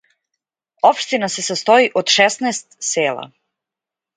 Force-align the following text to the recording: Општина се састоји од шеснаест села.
Општина 0.89 1.29
се 1.33 1.45
састоји 1.49 1.85
од 2.03 2.15
шеснаест 2.17 2.81
села. 2.89 3.29